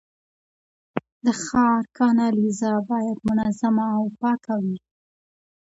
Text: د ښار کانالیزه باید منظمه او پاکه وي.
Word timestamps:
د 1.23 1.27
ښار 1.43 1.81
کانالیزه 1.97 2.71
باید 2.89 3.17
منظمه 3.29 3.85
او 3.97 4.03
پاکه 4.19 4.55
وي. 4.63 4.77